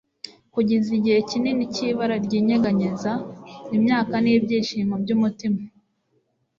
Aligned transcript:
kugeza 0.53 0.89
igihe 0.97 1.19
kinini 1.29 1.63
cyibara 1.73 2.15
ryinyeganyeza 2.25 3.11
imyaka 3.77 4.13
nibyishimo 4.23 4.93
byumutima 5.03 5.61